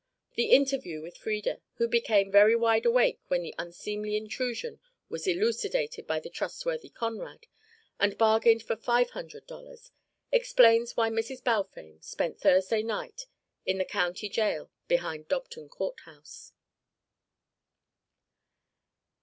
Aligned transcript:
The 0.33 0.45
interview 0.49 0.99
with 1.03 1.15
Frieda, 1.15 1.61
who 1.75 1.87
became 1.87 2.31
very 2.31 2.55
wide 2.55 2.87
awake 2.87 3.19
when 3.27 3.43
the 3.43 3.53
unseemly 3.59 4.17
intrusion 4.17 4.79
was 5.09 5.27
elucidated 5.27 6.07
by 6.07 6.19
the 6.19 6.27
trustworthy 6.31 6.89
Conrad, 6.89 7.45
and 7.99 8.17
bargained 8.17 8.63
for 8.63 8.75
five 8.75 9.11
hundred 9.11 9.45
dollars, 9.45 9.91
explains 10.31 10.97
why 10.97 11.11
Mrs. 11.11 11.43
Balfame 11.43 11.99
spent 12.01 12.39
Thursday 12.39 12.81
night 12.81 13.27
in 13.63 13.77
the 13.77 13.85
County 13.85 14.27
Jail 14.27 14.71
behind 14.87 15.27
Dobton 15.27 15.69
Courthouse. 15.69 16.53